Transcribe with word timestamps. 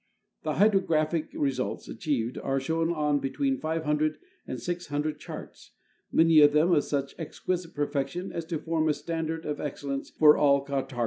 The 0.41 0.53
hydrographic 0.53 1.29
results 1.31 1.87
achieved 1.87 2.39
are 2.39 2.59
shown 2.59 2.91
on 2.91 3.19
between 3.19 3.59
five 3.59 3.83
hundred 3.83 4.17
and 4.47 4.59
six 4.59 4.87
hundred 4.87 5.19
charts, 5.19 5.73
many 6.11 6.39
of 6.39 6.53
them 6.53 6.71
of 6.71 6.83
such 6.85 7.13
exquisite 7.19 7.75
perfection 7.75 8.31
as 8.31 8.45
to 8.45 8.57
form 8.57 8.89
a 8.89 8.95
standard 8.95 9.45
of 9.45 9.59
ex 9.61 9.83
cellence 9.83 10.09
for 10.11 10.35
all 10.35 10.61
cartographers. 10.61 10.99